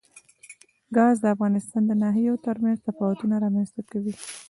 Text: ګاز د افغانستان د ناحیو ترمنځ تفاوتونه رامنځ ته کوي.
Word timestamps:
ګاز 0.95 1.15
د 1.21 1.25
افغانستان 1.35 1.81
د 1.87 1.91
ناحیو 2.03 2.41
ترمنځ 2.45 2.77
تفاوتونه 2.87 3.35
رامنځ 3.43 3.69
ته 3.75 3.81
کوي. 3.91 4.13